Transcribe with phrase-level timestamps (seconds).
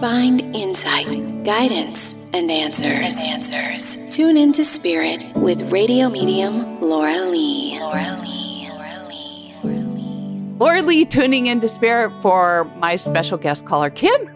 [0.00, 1.10] Find insight,
[1.44, 3.16] guidance, and answers.
[3.26, 4.08] And answers.
[4.10, 7.76] Tune into Spirit with radio medium Laura Lee.
[7.80, 8.68] Laura Lee.
[8.70, 9.54] Laura Lee.
[9.64, 10.54] Laura Lee.
[10.60, 14.30] Laura Lee tuning into Spirit for my special guest caller, Kim.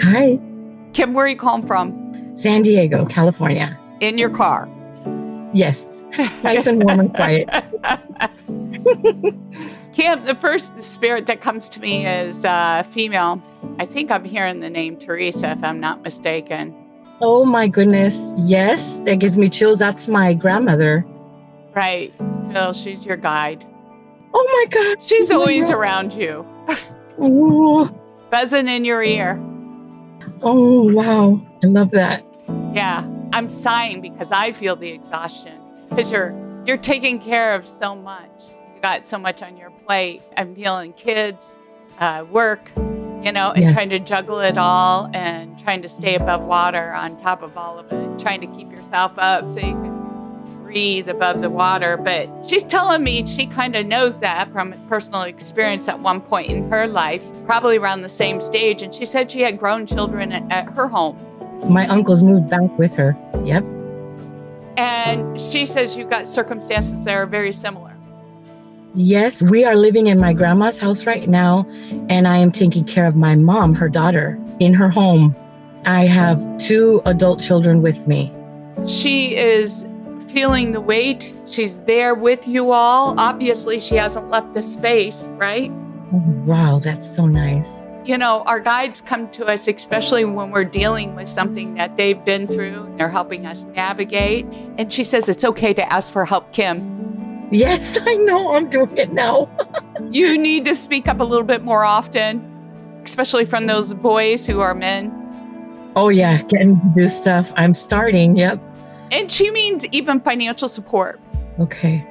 [0.00, 0.40] Hi,
[0.94, 2.32] Kim, where are you calling from?
[2.34, 3.78] San Diego, California.
[4.00, 4.66] In your car.
[5.52, 5.84] Yes,
[6.42, 7.50] nice and warm and quiet.
[9.92, 13.42] Kim, the first spirit that comes to me is uh, female.
[13.78, 16.74] I think I'm hearing the name Theresa, if I'm not mistaken.
[17.20, 19.78] Oh my goodness, yes, that gives me chills.
[19.78, 21.04] That's my grandmother.
[21.74, 22.12] Right.
[22.52, 23.64] Jill, she's your guide.
[24.34, 25.02] Oh my God.
[25.02, 25.74] She's Oh always God.
[25.76, 26.46] around you,
[27.20, 27.90] Oh,
[28.30, 29.38] buzzing in your ear.
[30.42, 32.24] oh wow, I love that.
[32.74, 35.58] Yeah, I'm sighing because I feel the exhaustion
[35.88, 36.34] because you're
[36.66, 38.30] you're taking care of so much.
[38.74, 40.22] You got so much on your plate.
[40.36, 41.56] I'm feeling kids,
[41.98, 42.70] uh, work,
[43.22, 43.72] you know, and Yeah.
[43.72, 47.78] trying to juggle it all and trying to stay above water on top of all
[47.78, 49.92] of it, trying to keep yourself up so you can
[50.62, 51.96] breathe above the water.
[51.96, 56.50] But she's telling me she kind of knows that from personal experience at one point
[56.50, 58.82] in her life, probably around the same stage.
[58.82, 61.16] And she said she had grown children at, at her home.
[61.68, 63.16] My uncles moved back with her.
[63.44, 63.64] Yep.
[64.76, 67.91] And she says you've got circumstances that are very similar.
[68.94, 71.66] Yes, we are living in my grandma's house right now,
[72.10, 75.34] and I am taking care of my mom, her daughter, in her home.
[75.86, 78.30] I have two adult children with me.
[78.86, 79.86] She is
[80.28, 81.34] feeling the weight.
[81.46, 83.18] She's there with you all.
[83.18, 85.70] Obviously, she hasn't left the space, right?
[86.12, 87.68] Oh, wow, that's so nice.
[88.04, 92.22] You know, our guides come to us, especially when we're dealing with something that they've
[92.22, 94.44] been through and they're helping us navigate.
[94.76, 97.11] And she says it's okay to ask for help, Kim.
[97.52, 98.54] Yes, I know.
[98.56, 99.48] I'm doing it now.
[100.10, 102.42] You need to speak up a little bit more often,
[103.04, 105.10] especially from those boys who are men.
[105.96, 107.50] Oh yeah, getting to do stuff.
[107.56, 108.36] I'm starting.
[108.36, 108.60] Yep.
[109.12, 111.20] And she means even financial support.
[111.60, 112.04] Okay.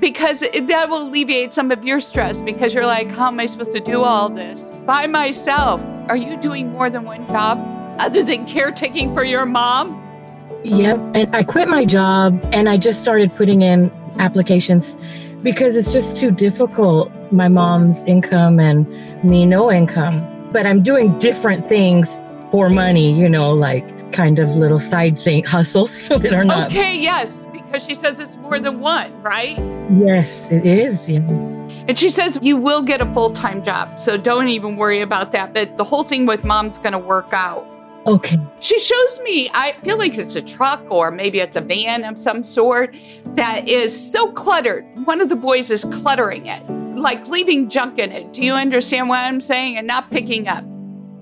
[0.00, 3.72] because that will alleviate some of your stress because you're like, how am I supposed
[3.72, 5.80] to do all this by myself?
[6.08, 7.58] Are you doing more than one job
[7.98, 9.96] other than caretaking for your mom?
[10.62, 10.98] Yep.
[11.14, 14.96] And I quit my job and I just started putting in applications
[15.42, 17.10] because it's just too difficult.
[17.32, 18.86] My mom's income and
[19.24, 20.26] me no income.
[20.52, 22.20] But I'm doing different things
[22.50, 26.70] for money, you know, like kind of little side thing hustles that are not.
[26.70, 29.56] Okay, yes, because she says it's more than one, right?
[29.92, 31.08] Yes, it is.
[31.08, 31.20] Yeah.
[31.88, 33.98] And she says you will get a full time job.
[33.98, 35.54] So don't even worry about that.
[35.54, 37.66] But the whole thing with mom's going to work out.
[38.06, 38.36] Okay.
[38.60, 42.18] She shows me, I feel like it's a truck or maybe it's a van of
[42.18, 42.96] some sort
[43.34, 44.84] that is so cluttered.
[45.04, 48.32] One of the boys is cluttering it, like leaving junk in it.
[48.32, 49.76] Do you understand what I'm saying?
[49.76, 50.64] And not picking up.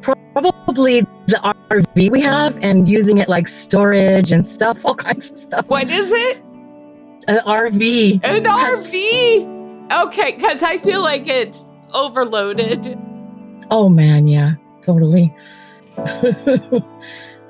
[0.00, 5.38] Probably the RV we have and using it like storage and stuff, all kinds of
[5.38, 5.68] stuff.
[5.68, 6.38] What is it?
[7.28, 8.20] An RV.
[8.24, 8.44] An.
[8.44, 10.02] RV?
[10.06, 12.98] Okay, because I feel like it's overloaded.
[13.70, 15.32] Oh man, yeah, totally.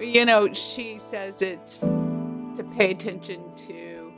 [0.00, 4.12] You know, she says it's to pay attention to,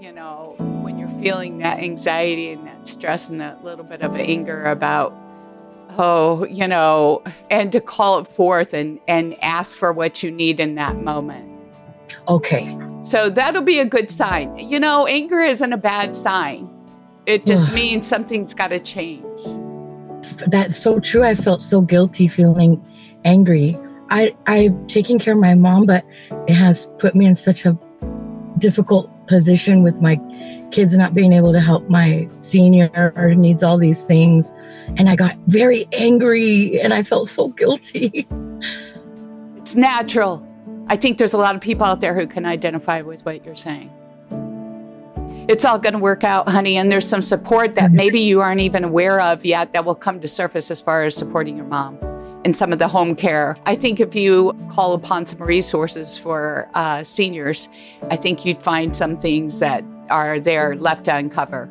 [0.00, 4.16] you know, when you're feeling that anxiety and that stress and that little bit of
[4.16, 5.14] anger about,
[5.98, 10.60] oh, you know, and to call it forth and, and ask for what you need
[10.60, 11.60] in that moment.
[12.26, 12.76] okay.
[13.02, 14.58] So that'll be a good sign.
[14.58, 16.68] You know, anger isn't a bad sign.
[17.26, 19.24] It just means something's got to change.
[20.46, 21.22] That's so true.
[21.22, 22.82] I felt so guilty feeling
[23.24, 23.78] angry.
[24.10, 26.04] I I'm taking care of my mom, but
[26.46, 27.78] it has put me in such a
[28.58, 30.18] difficult position with my
[30.72, 34.52] kids not being able to help my senior who needs all these things.
[34.96, 38.26] And I got very angry and I felt so guilty.
[39.58, 40.48] It's natural.
[40.86, 43.54] I think there's a lot of people out there who can identify with what you're
[43.54, 43.92] saying.
[45.46, 46.78] It's all going to work out, honey.
[46.78, 47.96] And there's some support that mm-hmm.
[47.96, 51.14] maybe you aren't even aware of yet that will come to surface as far as
[51.14, 51.98] supporting your mom
[52.44, 53.56] and some of the home care.
[53.66, 57.68] I think if you call upon some resources for uh, seniors,
[58.10, 61.68] I think you'd find some things that are there left to uncover.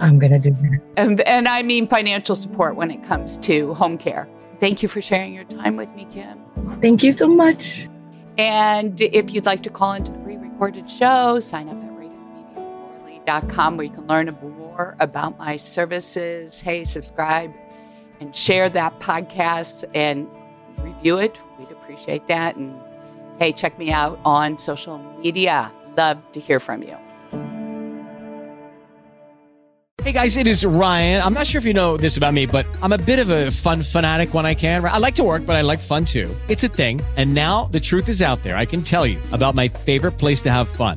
[0.00, 0.80] I'm gonna do that.
[0.96, 4.28] And, and I mean financial support when it comes to home care.
[4.60, 6.40] Thank you for sharing your time with me, Kim.
[6.80, 7.88] Thank you so much.
[8.36, 11.90] And if you'd like to call into the pre-recorded show, sign up at
[12.56, 16.60] radiomediumlauralee.com where you can learn more about my services.
[16.60, 17.52] Hey, subscribe
[18.20, 20.28] and share that podcast and
[20.78, 21.36] review it.
[21.58, 22.56] We'd appreciate that.
[22.56, 22.74] And
[23.38, 25.72] hey, check me out on social media.
[25.96, 26.96] Love to hear from you.
[30.08, 31.22] Hey guys, it is Ryan.
[31.22, 33.50] I'm not sure if you know this about me, but I'm a bit of a
[33.50, 34.82] fun fanatic when I can.
[34.82, 36.34] I like to work, but I like fun too.
[36.48, 37.02] It's a thing.
[37.16, 38.56] And now the truth is out there.
[38.56, 40.96] I can tell you about my favorite place to have fun